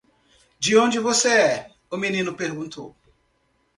"De 0.57 0.75
onde 0.75 0.97
você 0.99 1.29
é?" 1.29 1.69
o 1.91 1.95
menino 1.95 2.33
perguntou. 2.35 2.97